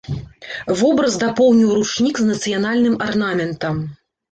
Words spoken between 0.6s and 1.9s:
Вобраз дапоўніў